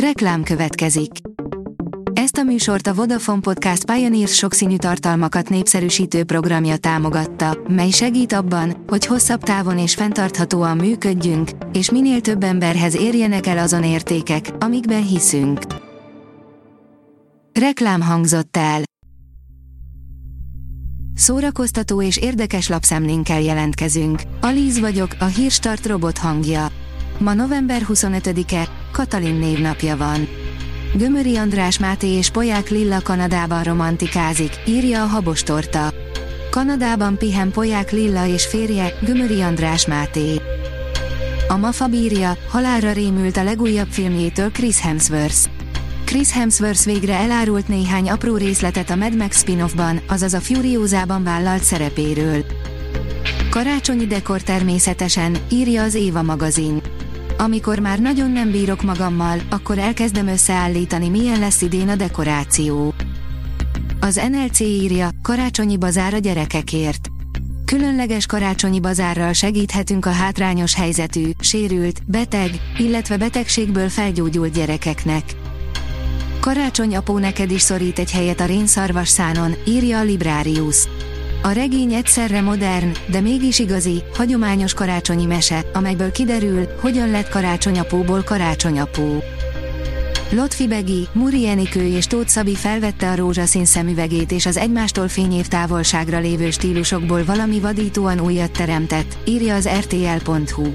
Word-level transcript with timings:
Reklám 0.00 0.42
következik. 0.42 1.10
Ezt 2.12 2.36
a 2.36 2.42
műsort 2.42 2.86
a 2.86 2.94
Vodafone 2.94 3.40
Podcast 3.40 3.84
Pioneers 3.92 4.34
sokszínű 4.34 4.76
tartalmakat 4.76 5.48
népszerűsítő 5.48 6.24
programja 6.24 6.76
támogatta, 6.76 7.58
mely 7.68 7.90
segít 7.90 8.32
abban, 8.32 8.84
hogy 8.86 9.06
hosszabb 9.06 9.42
távon 9.42 9.78
és 9.78 9.94
fenntarthatóan 9.94 10.76
működjünk, 10.76 11.50
és 11.72 11.90
minél 11.90 12.20
több 12.20 12.42
emberhez 12.42 12.96
érjenek 12.96 13.46
el 13.46 13.58
azon 13.58 13.84
értékek, 13.84 14.50
amikben 14.58 15.06
hiszünk. 15.06 15.60
Reklám 17.60 18.00
hangzott 18.00 18.56
el. 18.56 18.82
Szórakoztató 21.14 22.02
és 22.02 22.16
érdekes 22.16 22.68
lapszemlénkkel 22.68 23.40
jelentkezünk. 23.40 24.20
Alíz 24.40 24.80
vagyok, 24.80 25.10
a 25.18 25.24
hírstart 25.24 25.86
robot 25.86 26.18
hangja. 26.18 26.66
Ma 27.18 27.34
november 27.34 27.82
25-e, 27.88 28.68
Katalin 28.96 29.34
névnapja 29.34 29.96
van. 29.96 30.28
Gömöri 30.94 31.36
András 31.36 31.78
Máté 31.78 32.06
és 32.06 32.30
Poják 32.30 32.68
Lilla 32.68 33.00
Kanadában 33.00 33.62
romantikázik, 33.62 34.50
írja 34.66 35.02
a 35.02 35.06
Habostorta. 35.06 35.92
Kanadában 36.50 37.18
pihen 37.18 37.50
Poják 37.50 37.92
Lilla 37.92 38.26
és 38.26 38.46
férje, 38.46 38.98
Gömöri 39.00 39.40
András 39.40 39.86
Máté. 39.86 40.40
A 41.48 41.56
Mafa 41.56 41.86
bírja, 41.86 42.36
halálra 42.48 42.92
rémült 42.92 43.36
a 43.36 43.44
legújabb 43.44 43.88
filmjétől 43.90 44.50
Chris 44.50 44.80
Hemsworth. 44.80 45.48
Chris 46.04 46.32
Hemsworth 46.32 46.84
végre 46.84 47.14
elárult 47.14 47.68
néhány 47.68 48.10
apró 48.10 48.36
részletet 48.36 48.90
a 48.90 48.96
Mad 48.96 49.16
Max 49.16 49.38
spin-offban, 49.38 50.00
azaz 50.08 50.34
a 50.34 50.40
Furiózában 50.40 51.24
vállalt 51.24 51.62
szerepéről. 51.62 52.44
Karácsonyi 53.50 54.06
dekor 54.06 54.42
természetesen, 54.42 55.36
írja 55.48 55.82
az 55.82 55.94
Éva 55.94 56.22
magazin. 56.22 56.82
Amikor 57.38 57.78
már 57.78 57.98
nagyon 57.98 58.30
nem 58.30 58.50
bírok 58.50 58.82
magammal, 58.82 59.38
akkor 59.50 59.78
elkezdem 59.78 60.26
összeállítani 60.26 61.08
milyen 61.08 61.38
lesz 61.38 61.62
idén 61.62 61.88
a 61.88 61.96
dekoráció. 61.96 62.94
Az 64.00 64.20
NLC 64.30 64.60
írja, 64.60 65.08
karácsonyi 65.22 65.76
bazár 65.76 66.14
a 66.14 66.18
gyerekekért. 66.18 67.08
Különleges 67.64 68.26
karácsonyi 68.26 68.80
bazárral 68.80 69.32
segíthetünk 69.32 70.06
a 70.06 70.10
hátrányos 70.10 70.74
helyzetű, 70.74 71.30
sérült, 71.38 72.00
beteg, 72.06 72.50
illetve 72.78 73.16
betegségből 73.16 73.88
felgyógyult 73.88 74.52
gyerekeknek. 74.52 75.22
Karácsony 76.40 76.96
apó 76.96 77.18
neked 77.18 77.50
is 77.50 77.60
szorít 77.60 77.98
egy 77.98 78.10
helyet 78.10 78.40
a 78.40 78.44
rénszarvas 78.44 79.08
szánon, 79.08 79.54
írja 79.66 79.98
a 79.98 80.02
Librarius. 80.02 80.88
A 81.46 81.52
regény 81.52 81.92
egyszerre 81.92 82.40
modern, 82.40 82.92
de 83.10 83.20
mégis 83.20 83.58
igazi, 83.58 84.02
hagyományos 84.14 84.74
karácsonyi 84.74 85.24
mese, 85.24 85.64
amelyből 85.72 86.10
kiderül, 86.10 86.66
hogyan 86.80 87.10
lett 87.10 87.28
karácsonyapóból 87.28 88.22
karácsonyapó. 88.22 89.22
Lotfi 90.30 90.66
Begi, 90.66 91.08
Muri 91.12 91.48
Enikő 91.48 91.86
és 91.86 92.06
Tóth 92.06 92.28
Szabi 92.28 92.54
felvette 92.54 93.10
a 93.10 93.16
rózsaszín 93.16 93.64
szemüvegét 93.64 94.32
és 94.32 94.46
az 94.46 94.56
egymástól 94.56 95.08
fényév 95.08 95.46
távolságra 95.46 96.18
lévő 96.18 96.50
stílusokból 96.50 97.24
valami 97.24 97.60
vadítóan 97.60 98.20
újat 98.20 98.50
teremtett, 98.50 99.18
írja 99.24 99.54
az 99.54 99.68
rtl.hu. 99.68 100.66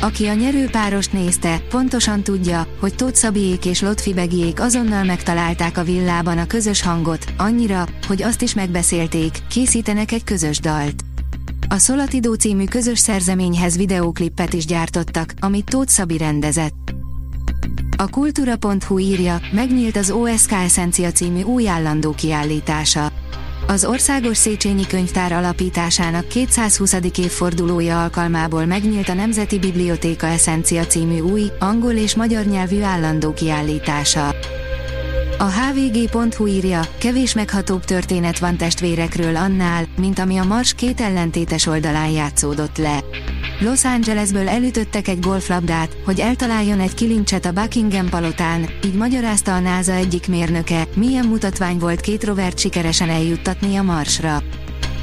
Aki 0.00 0.26
a 0.26 0.34
nyerőpárost 0.34 1.12
nézte, 1.12 1.60
pontosan 1.68 2.22
tudja, 2.22 2.66
hogy 2.80 2.94
Tóth 2.94 3.14
Szabiék 3.14 3.64
és 3.64 3.80
Lotfi 3.80 4.12
Begiék 4.12 4.60
azonnal 4.60 5.04
megtalálták 5.04 5.78
a 5.78 5.84
villában 5.84 6.38
a 6.38 6.46
közös 6.46 6.82
hangot, 6.82 7.24
annyira, 7.36 7.86
hogy 8.06 8.22
azt 8.22 8.42
is 8.42 8.54
megbeszélték, 8.54 9.38
készítenek 9.48 10.12
egy 10.12 10.24
közös 10.24 10.58
dalt. 10.58 11.02
A 11.68 11.78
Szolatidó 11.78 12.34
című 12.34 12.64
közös 12.64 12.98
szerzeményhez 12.98 13.76
videóklippet 13.76 14.52
is 14.52 14.66
gyártottak, 14.66 15.34
amit 15.40 15.70
Tóth 15.70 15.90
Szabi 15.90 16.16
rendezett. 16.16 17.03
A 17.96 18.08
kultúra.hu 18.08 18.98
írja, 18.98 19.40
megnyílt 19.52 19.96
az 19.96 20.10
OSK 20.10 20.52
Essencia 20.52 21.12
című 21.12 21.42
új 21.42 21.68
állandó 21.68 22.12
kiállítása. 22.12 23.12
Az 23.66 23.84
Országos 23.84 24.36
Széchenyi 24.36 24.86
Könyvtár 24.86 25.32
alapításának 25.32 26.28
220. 26.28 26.92
évfordulója 27.18 28.02
alkalmából 28.02 28.64
megnyílt 28.64 29.08
a 29.08 29.14
Nemzeti 29.14 29.58
Bibliotéka 29.58 30.26
Essencia 30.26 30.86
című 30.86 31.20
új, 31.20 31.42
angol 31.58 31.92
és 31.92 32.14
magyar 32.14 32.44
nyelvű 32.44 32.82
állandó 32.82 33.32
kiállítása. 33.32 34.28
A 35.38 35.50
hvg.hu 35.50 36.46
írja, 36.46 36.80
kevés 36.98 37.34
meghatóbb 37.34 37.84
történet 37.84 38.38
van 38.38 38.56
testvérekről 38.56 39.36
annál, 39.36 39.84
mint 39.96 40.18
ami 40.18 40.36
a 40.36 40.44
Mars 40.44 40.74
két 40.74 41.00
ellentétes 41.00 41.66
oldalán 41.66 42.10
játszódott 42.10 42.78
le. 42.78 43.04
Los 43.60 43.84
Angelesből 43.84 44.48
elütöttek 44.48 45.08
egy 45.08 45.20
golflabdát, 45.20 45.96
hogy 46.04 46.20
eltaláljon 46.20 46.80
egy 46.80 46.94
kilincset 46.94 47.44
a 47.44 47.52
Buckingham 47.52 48.08
palotán, 48.08 48.68
így 48.84 48.94
magyarázta 48.94 49.54
a 49.54 49.58
NASA 49.58 49.92
egyik 49.92 50.28
mérnöke, 50.28 50.86
milyen 50.96 51.26
mutatvány 51.26 51.78
volt 51.78 52.00
két 52.00 52.24
rovert 52.24 52.58
sikeresen 52.58 53.08
eljuttatni 53.08 53.76
a 53.76 53.82
Marsra. 53.82 54.42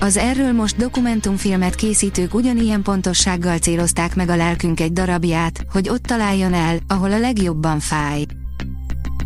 Az 0.00 0.16
erről 0.16 0.52
most 0.52 0.76
dokumentumfilmet 0.76 1.74
készítők 1.74 2.34
ugyanilyen 2.34 2.82
pontossággal 2.82 3.58
célozták 3.58 4.14
meg 4.14 4.28
a 4.28 4.36
lelkünk 4.36 4.80
egy 4.80 4.92
darabját, 4.92 5.64
hogy 5.72 5.88
ott 5.88 6.02
találjon 6.02 6.54
el, 6.54 6.78
ahol 6.86 7.12
a 7.12 7.18
legjobban 7.18 7.80
fáj. 7.80 8.24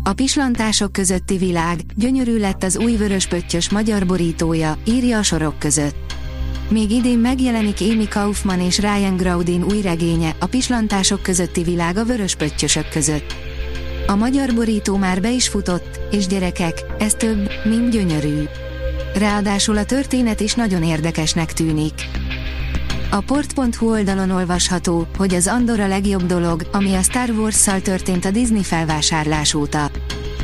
A 0.03 0.13
pislantások 0.13 0.91
közötti 0.91 1.37
világ, 1.37 1.79
gyönyörű 1.95 2.37
lett 2.37 2.63
az 2.63 2.77
új 2.77 2.95
vöröspöttyös 2.95 3.69
magyar 3.69 4.05
borítója, 4.05 4.77
írja 4.85 5.17
a 5.17 5.23
sorok 5.23 5.59
között. 5.59 6.20
Még 6.71 6.91
idén 6.91 7.17
megjelenik 7.17 7.77
Amy 7.79 8.07
Kaufman 8.07 8.59
és 8.59 8.79
Ryan 8.79 9.15
Graudin 9.15 9.63
új 9.63 9.81
regénye, 9.81 10.35
a 10.39 10.45
pislantások 10.45 11.21
közötti 11.21 11.63
világ 11.63 11.97
a 11.97 12.03
vöröspöttyösök 12.03 12.89
között. 12.89 13.35
A 14.07 14.15
magyar 14.15 14.53
borító 14.53 14.97
már 14.97 15.21
be 15.21 15.31
is 15.31 15.47
futott, 15.47 15.99
és 16.11 16.27
gyerekek, 16.27 16.83
ez 16.99 17.13
több, 17.13 17.51
mint 17.63 17.89
gyönyörű. 17.89 18.43
Ráadásul 19.15 19.77
a 19.77 19.85
történet 19.85 20.39
is 20.39 20.53
nagyon 20.53 20.83
érdekesnek 20.83 21.53
tűnik. 21.53 21.93
A 23.09 23.19
port.hu 23.19 23.89
oldalon 23.89 24.29
olvasható, 24.29 25.07
hogy 25.17 25.33
az 25.33 25.47
Andor 25.47 25.79
a 25.79 25.87
legjobb 25.87 26.25
dolog, 26.25 26.67
ami 26.71 26.93
a 26.93 27.01
Star 27.01 27.29
Wars-szal 27.29 27.81
történt 27.81 28.25
a 28.25 28.31
Disney 28.31 28.63
felvásárlás 28.63 29.53
óta. 29.53 29.91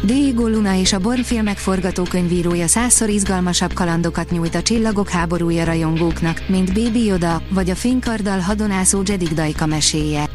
Diego 0.04 0.48
Luna 0.48 0.76
és 0.76 0.94
a 0.94 1.00
Born 1.00 1.24
filmek 1.24 1.58
forgatókönyvírója 1.58 2.68
százszor 2.68 3.10
izgalmasabb 3.10 3.74
kalandokat 3.74 4.32
nyújt 4.32 4.56
a 4.56 4.62
csillagok 4.62 5.10
háborúja 5.10 5.64
rajongóknak, 5.64 6.44
mint 6.48 6.74
Baby 6.74 7.06
Yoda, 7.06 7.42
vagy 7.50 7.70
a 7.70 7.76
fénykarddal 7.76 8.40
hadonászó 8.40 9.02
Jedik 9.06 9.34
Dajka 9.34 9.66
meséje. 9.66 10.30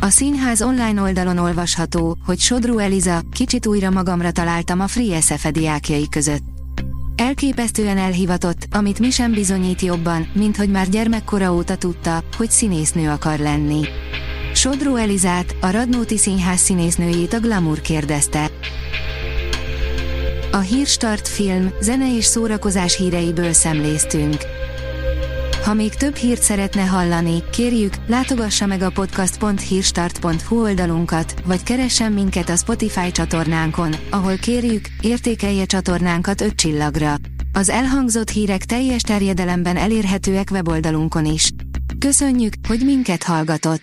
A 0.00 0.08
színház 0.08 0.62
online 0.62 1.02
oldalon 1.02 1.38
olvasható, 1.38 2.16
hogy 2.26 2.38
Sodró 2.38 2.78
Eliza, 2.78 3.22
kicsit 3.32 3.66
újra 3.66 3.90
magamra 3.90 4.30
találtam 4.30 4.80
a 4.80 4.86
Free 4.86 5.20
SFE 5.20 5.50
diákjai 5.50 6.08
között. 6.08 6.42
Elképesztően 7.16 7.98
elhivatott, 7.98 8.66
amit 8.70 8.98
mi 8.98 9.10
sem 9.10 9.32
bizonyít 9.32 9.80
jobban, 9.80 10.28
mint 10.32 10.56
hogy 10.56 10.70
már 10.70 10.88
gyermekkora 10.88 11.54
óta 11.54 11.76
tudta, 11.76 12.24
hogy 12.36 12.50
színésznő 12.50 13.10
akar 13.10 13.38
lenni. 13.38 13.80
Sodró 14.64 14.96
Elizát, 14.96 15.56
a 15.60 15.70
Radnóti 15.70 16.18
Színház 16.18 16.60
színésznőjét 16.60 17.32
a 17.32 17.40
Glamour 17.40 17.80
kérdezte. 17.80 18.50
A 20.52 20.58
Hírstart 20.58 21.28
film, 21.28 21.72
zene 21.80 22.16
és 22.16 22.24
szórakozás 22.24 22.96
híreiből 22.96 23.52
szemléztünk. 23.52 24.36
Ha 25.64 25.74
még 25.74 25.94
több 25.94 26.14
hírt 26.14 26.42
szeretne 26.42 26.82
hallani, 26.82 27.42
kérjük, 27.52 27.94
látogassa 28.06 28.66
meg 28.66 28.82
a 28.82 28.90
podcast.hírstart.hu 28.90 30.62
oldalunkat, 30.62 31.34
vagy 31.46 31.62
keressen 31.62 32.12
minket 32.12 32.48
a 32.48 32.56
Spotify 32.56 33.10
csatornánkon, 33.10 33.94
ahol 34.10 34.36
kérjük, 34.36 34.84
értékelje 35.00 35.64
csatornánkat 35.64 36.40
5 36.40 36.54
csillagra. 36.54 37.14
Az 37.52 37.68
elhangzott 37.68 38.30
hírek 38.30 38.64
teljes 38.64 39.02
terjedelemben 39.02 39.76
elérhetőek 39.76 40.48
weboldalunkon 40.50 41.24
is. 41.24 41.50
Köszönjük, 41.98 42.52
hogy 42.68 42.80
minket 42.84 43.22
hallgatott! 43.22 43.80